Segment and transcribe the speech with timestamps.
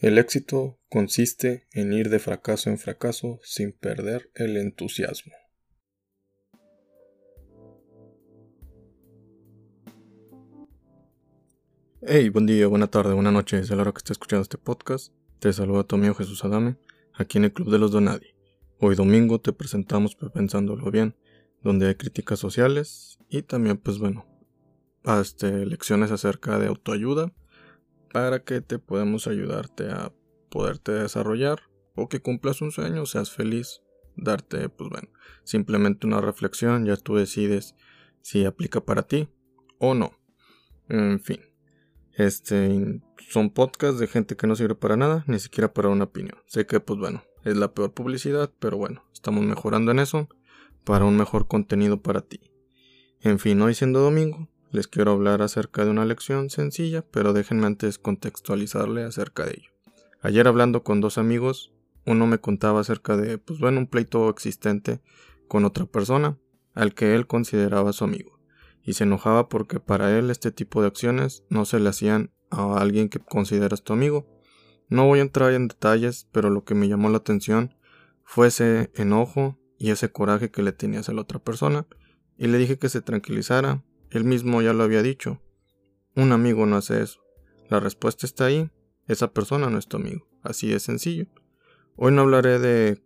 [0.00, 5.32] El éxito consiste en ir de fracaso en fracaso sin perder el entusiasmo.
[12.00, 15.12] Hey, buen día, buena tarde, buena noche, es la hora que estés escuchando este podcast.
[15.40, 16.76] Te saluda tu amigo Jesús Adame,
[17.12, 18.36] aquí en el Club de los Donadi.
[18.78, 21.16] Hoy domingo te presentamos Pensándolo Bien,
[21.64, 24.26] donde hay críticas sociales y también, pues bueno,
[25.02, 27.32] hasta lecciones acerca de autoayuda
[28.12, 30.12] para que te podamos ayudarte a
[30.50, 31.60] poderte desarrollar
[31.94, 33.82] o que cumplas un sueño, seas feliz,
[34.16, 35.08] darte, pues bueno,
[35.44, 37.74] simplemente una reflexión, ya tú decides
[38.20, 39.28] si aplica para ti
[39.78, 40.12] o no.
[40.88, 41.40] En fin,
[42.14, 43.00] este
[43.30, 46.38] son podcasts de gente que no sirve para nada, ni siquiera para una opinión.
[46.46, 50.28] Sé que, pues bueno, es la peor publicidad, pero bueno, estamos mejorando en eso
[50.84, 52.40] para un mejor contenido para ti.
[53.20, 57.66] En fin, hoy siendo domingo, les quiero hablar acerca de una lección sencilla, pero déjenme
[57.66, 59.70] antes contextualizarle acerca de ello.
[60.20, 61.72] Ayer hablando con dos amigos,
[62.04, 65.00] uno me contaba acerca de, pues bueno, un pleito existente
[65.46, 66.38] con otra persona,
[66.74, 68.38] al que él consideraba su amigo,
[68.82, 72.78] y se enojaba porque para él este tipo de acciones no se le hacían a
[72.78, 74.26] alguien que consideras tu amigo.
[74.88, 77.74] No voy a entrar en detalles, pero lo que me llamó la atención
[78.24, 81.86] fue ese enojo y ese coraje que le tenía hacia la otra persona,
[82.36, 85.40] y le dije que se tranquilizara, él mismo ya lo había dicho.
[86.14, 87.20] Un amigo no hace eso.
[87.68, 88.70] La respuesta está ahí.
[89.06, 90.26] Esa persona no es tu amigo.
[90.42, 91.26] Así de sencillo.
[91.96, 93.02] Hoy no hablaré de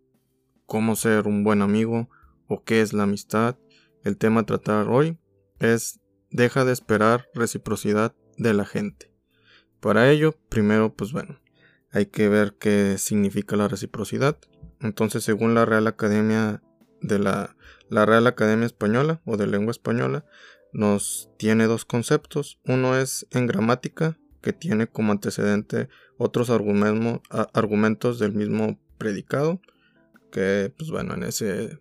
[0.67, 2.09] cómo ser un buen amigo
[2.47, 3.57] o qué es la amistad.
[4.05, 5.19] El tema a tratar hoy
[5.59, 9.13] es deja de esperar reciprocidad de la gente.
[9.81, 11.41] Para ello, primero, pues bueno,
[11.91, 14.39] hay que ver qué significa la reciprocidad.
[14.81, 16.63] Entonces, según la Real Academia
[17.01, 17.57] de la,
[17.89, 20.25] la Real Academia Española o de Lengua Española,
[20.73, 22.61] nos tiene dos conceptos.
[22.65, 29.61] Uno es en gramática, que tiene como antecedente otros argumentos del mismo predicado,
[30.31, 31.79] que pues bueno, en, ese,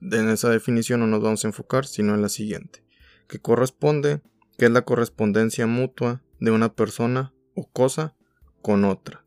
[0.00, 2.84] en esa definición no nos vamos a enfocar, sino en la siguiente,
[3.28, 4.20] que corresponde,
[4.58, 8.16] que es la correspondencia mutua de una persona o cosa
[8.62, 9.24] con otra.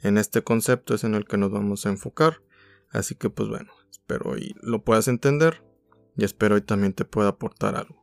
[0.00, 2.42] En este concepto es en el que nos vamos a enfocar,
[2.90, 5.64] así que pues bueno, espero hoy lo puedas entender
[6.16, 8.01] y espero hoy también te pueda aportar algo.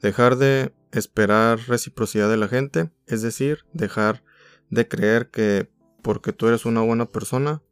[0.00, 4.24] Dejar de esperar reciprocidad de la gente, es decir, dejar
[4.70, 5.70] de creer que
[6.02, 7.62] porque tú eres una buena persona,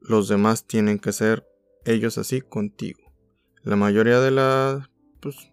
[0.00, 1.46] los demás tienen que ser
[1.84, 3.12] ellos así contigo.
[3.62, 4.88] La mayoría de las
[5.20, 5.52] pues,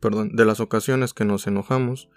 [0.00, 2.08] perdón, de las ocasiones que nos enojamos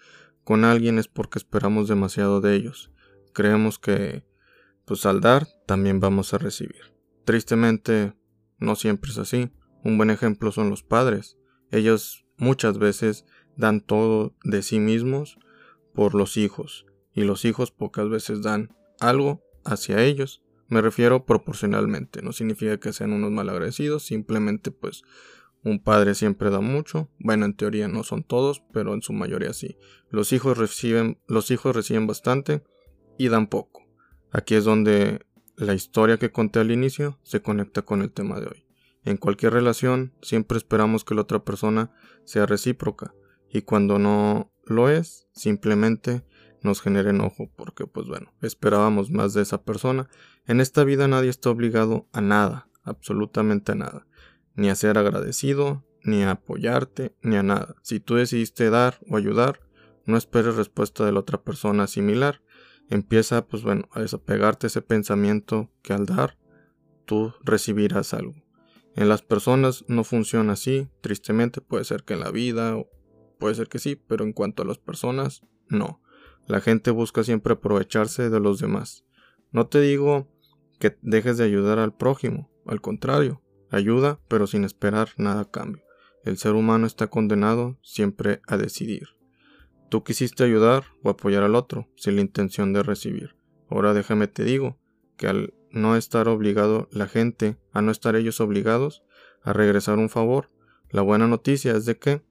[0.43, 2.91] con alguien es porque esperamos demasiado de ellos.
[3.33, 4.23] Creemos que
[4.85, 6.93] pues al dar también vamos a recibir.
[7.25, 8.13] Tristemente
[8.57, 9.51] no siempre es así.
[9.83, 11.37] Un buen ejemplo son los padres.
[11.71, 13.25] Ellos muchas veces
[13.55, 15.37] dan todo de sí mismos
[15.93, 20.41] por los hijos y los hijos pocas veces dan algo hacia ellos.
[20.67, 25.03] Me refiero proporcionalmente, no significa que sean unos malagradecidos, simplemente pues
[25.63, 29.53] un padre siempre da mucho, bueno en teoría no son todos, pero en su mayoría
[29.53, 29.77] sí.
[30.09, 32.63] Los hijos reciben, los hijos reciben bastante
[33.19, 33.85] y dan poco.
[34.31, 35.27] Aquí es donde
[35.57, 38.70] la historia que conté al inicio se conecta con el tema de hoy.
[39.03, 41.91] En cualquier relación siempre esperamos que la otra persona
[42.23, 43.13] sea recíproca
[43.49, 46.23] y cuando no lo es, simplemente
[46.61, 50.07] nos genera enojo porque pues bueno, esperábamos más de esa persona.
[50.45, 54.07] En esta vida nadie está obligado a nada, absolutamente a nada,
[54.55, 57.75] ni a ser agradecido, ni a apoyarte, ni a nada.
[57.81, 59.61] Si tú decidiste dar o ayudar,
[60.05, 62.41] no esperes respuesta de la otra persona similar.
[62.89, 66.37] Empieza pues bueno a desapegarte ese pensamiento que al dar
[67.05, 68.40] tú recibirás algo.
[68.95, 72.75] En las personas no funciona así, tristemente puede ser que en la vida,
[73.39, 76.01] puede ser que sí, pero en cuanto a las personas, no.
[76.47, 79.05] La gente busca siempre aprovecharse de los demás.
[79.51, 80.27] No te digo
[80.79, 85.83] que dejes de ayudar al prójimo, al contrario, ayuda pero sin esperar nada a cambio.
[86.23, 89.07] El ser humano está condenado siempre a decidir.
[89.89, 93.35] Tú quisiste ayudar o apoyar al otro sin la intención de recibir.
[93.69, 94.77] Ahora déjame te digo
[95.17, 99.03] que al no estar obligado la gente, a no estar ellos obligados
[99.43, 100.49] a regresar un favor.
[100.89, 102.21] La buena noticia es de que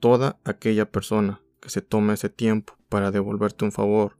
[0.00, 4.18] toda aquella persona que se tome ese tiempo para devolverte un favor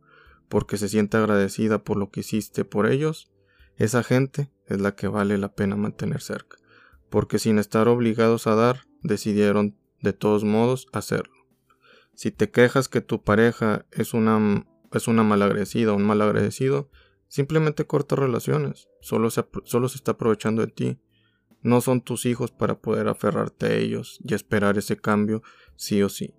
[0.49, 3.31] porque se siente agradecida por lo que hiciste por ellos,
[3.77, 6.57] esa gente es la que vale la pena mantener cerca,
[7.11, 11.35] porque sin estar obligados a dar, decidieron de todos modos hacerlo.
[12.15, 16.89] Si te quejas que tu pareja es una es una malagradecida o un malagradecido,
[17.29, 20.99] Simplemente corta relaciones, solo se, solo se está aprovechando de ti.
[21.63, 25.43] No son tus hijos para poder aferrarte a ellos y esperar ese cambio
[25.75, 26.35] sí o sí.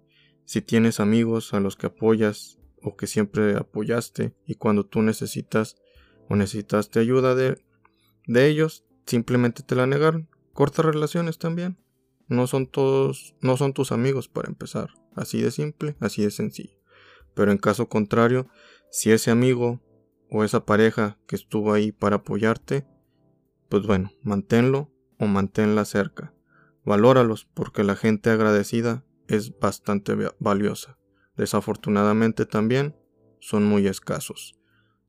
[0.45, 5.75] Si tienes amigos a los que apoyas o que siempre apoyaste y cuando tú necesitas
[6.30, 7.62] o necesitaste ayuda de,
[8.28, 10.30] de ellos, simplemente te la negaron.
[10.54, 11.78] Cortas relaciones también.
[12.28, 14.89] No son todos, no son tus amigos para empezar.
[15.16, 16.78] Así de simple, así de sencillo.
[17.34, 18.48] Pero en caso contrario,
[18.89, 19.81] si ese amigo
[20.29, 22.85] o esa pareja que estuvo ahí para apoyarte,
[23.69, 26.33] pues bueno, manténlo o manténla cerca.
[26.85, 30.97] Valóralos porque la gente agradecida es bastante valiosa.
[31.35, 32.95] Desafortunadamente también
[33.39, 34.56] son muy escasos.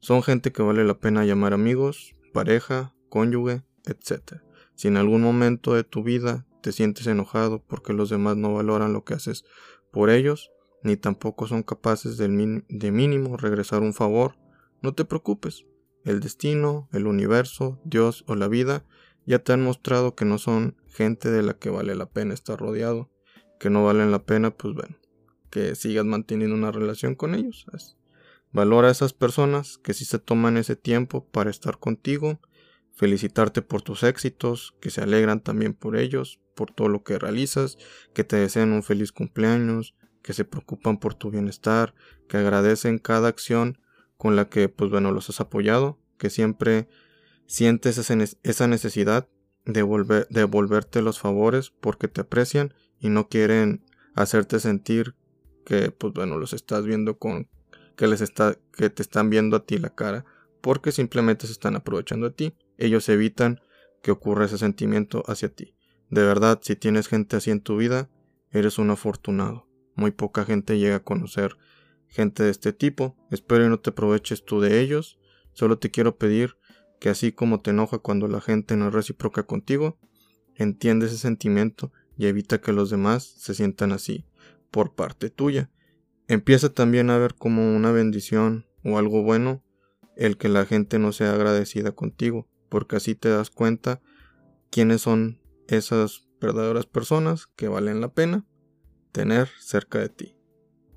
[0.01, 4.43] Son gente que vale la pena llamar amigos, pareja, cónyuge, etc.
[4.75, 8.93] Si en algún momento de tu vida te sientes enojado porque los demás no valoran
[8.93, 9.45] lo que haces
[9.91, 10.51] por ellos,
[10.83, 12.29] ni tampoco son capaces de
[12.93, 14.37] mínimo regresar un favor,
[14.83, 15.65] no te preocupes.
[16.05, 18.85] El destino, el universo, Dios o la vida
[19.27, 22.59] ya te han mostrado que no son gente de la que vale la pena estar
[22.59, 23.11] rodeado,
[23.61, 24.97] que no valen la pena, pues bueno,
[25.51, 27.67] que sigas manteniendo una relación con ellos.
[28.53, 32.41] Valora a esas personas que sí se toman ese tiempo para estar contigo,
[32.95, 37.77] felicitarte por tus éxitos, que se alegran también por ellos, por todo lo que realizas,
[38.15, 41.95] que te desean un feliz cumpleaños, que se preocupan por tu bienestar,
[42.29, 43.79] que agradecen cada acción
[44.19, 46.89] con la que, pues bueno, los has apoyado, que siempre
[47.47, 47.97] sientes
[48.43, 49.29] esa necesidad
[49.65, 50.27] de, volver,
[50.95, 53.85] los favores porque te aprecian y no quieren
[54.15, 55.15] hacerte sentir
[55.65, 57.49] que, pues bueno, los estás viendo con,
[57.97, 60.25] que les está, que te están viendo a ti la cara,
[60.61, 62.55] porque simplemente se están aprovechando de ti.
[62.77, 63.61] Ellos evitan
[64.03, 65.75] que ocurra ese sentimiento hacia ti.
[66.11, 68.09] De verdad, si tienes gente así en tu vida,
[68.51, 69.69] eres un afortunado.
[69.95, 71.57] Muy poca gente llega a conocer
[72.09, 73.17] gente de este tipo.
[73.31, 75.19] Espero y no te aproveches tú de ellos.
[75.53, 76.57] Solo te quiero pedir
[77.01, 79.99] que así como te enoja cuando la gente no es recíproca contigo,
[80.57, 84.27] entiende ese sentimiento y evita que los demás se sientan así
[84.71, 85.71] por parte tuya.
[86.27, 89.63] Empieza también a ver como una bendición o algo bueno
[90.17, 94.03] el que la gente no sea agradecida contigo, porque así te das cuenta
[94.71, 98.45] quiénes son esas verdaderas personas que valen la pena
[99.13, 100.38] tener cerca de ti.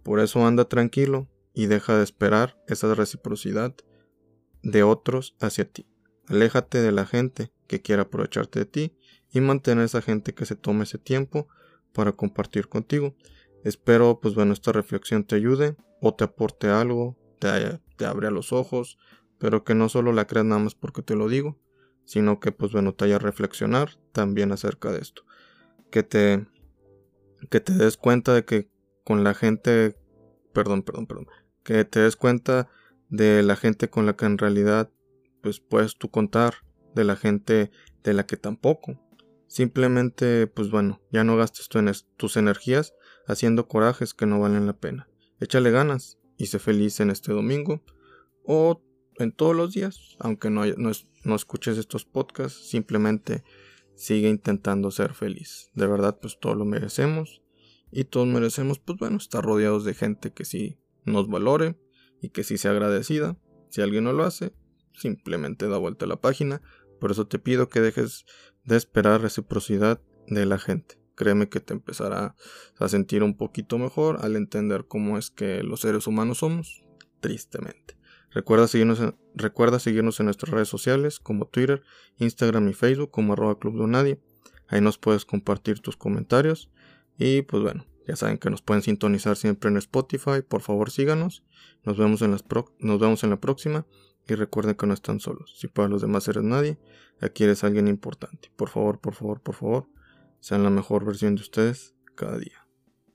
[0.04, 3.76] Por eso anda tranquilo y deja de esperar esa reciprocidad
[4.64, 5.88] de otros hacia ti.
[6.28, 8.98] Aléjate de la gente que quiera aprovecharte de ti
[9.32, 11.48] y mantener a esa gente que se tome ese tiempo
[11.94, 13.16] para compartir contigo.
[13.64, 18.32] Espero, pues bueno, esta reflexión te ayude o te aporte algo, te, te abre a
[18.32, 18.98] los ojos,
[19.38, 21.60] pero que no solo la creas nada más porque te lo digo,
[22.06, 25.24] sino que pues bueno, te haya reflexionar también acerca de esto.
[25.92, 26.48] Que te,
[27.50, 28.70] que te des cuenta de que
[29.04, 29.96] con la gente,
[30.54, 31.28] perdón, perdón, perdón,
[31.64, 32.70] que te des cuenta
[33.10, 34.90] de la gente con la que en realidad
[35.42, 36.56] pues puedes tú contar,
[36.94, 37.72] de la gente
[38.04, 39.00] de la que tampoco.
[39.48, 41.70] Simplemente, pues bueno, ya no gastes
[42.18, 42.94] tus energías
[43.28, 45.10] haciendo corajes que no valen la pena.
[45.40, 47.84] Échale ganas y sé feliz en este domingo
[48.46, 48.82] o
[49.18, 50.92] en todos los días, aunque no, no,
[51.24, 53.44] no escuches estos podcasts, simplemente
[53.96, 55.70] sigue intentando ser feliz.
[55.76, 57.42] De verdad, pues todo lo merecemos
[57.92, 61.78] y todos merecemos, pues bueno, estar rodeados de gente que sí nos valore
[62.22, 63.38] y que sí sea agradecida.
[63.70, 64.54] Si alguien no lo hace,
[64.94, 66.62] simplemente da vuelta a la página.
[67.00, 68.26] Por eso te pido que dejes
[68.64, 71.00] de esperar reciprocidad de la gente.
[71.16, 72.36] Créeme que te empezará
[72.78, 76.84] a sentir un poquito mejor al entender cómo es que los seres humanos somos,
[77.20, 77.98] tristemente.
[78.32, 81.84] Recuerda seguirnos, en, recuerda seguirnos en nuestras redes sociales como Twitter,
[82.18, 84.22] Instagram y Facebook como arroba Club Nadie.
[84.68, 86.72] Ahí nos puedes compartir tus comentarios.
[87.24, 90.42] Y pues bueno, ya saben que nos pueden sintonizar siempre en Spotify.
[90.42, 91.44] Por favor síganos.
[91.84, 92.44] Nos vemos en, las
[92.80, 93.86] nos vemos en la próxima.
[94.28, 95.54] Y recuerden que no están solos.
[95.60, 96.80] Si para los demás eres nadie,
[97.20, 98.52] aquí eres alguien importante.
[98.56, 99.88] Por favor, por favor, por favor,
[100.40, 102.68] sean la mejor versión de ustedes cada día.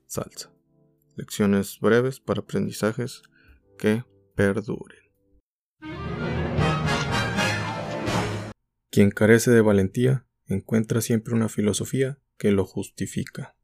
[0.05, 0.53] Salsa.
[1.17, 3.23] Lecciones breves para aprendizajes
[3.77, 4.99] que perduren.
[8.89, 13.56] Quien carece de valentía encuentra siempre una filosofía que lo justifica.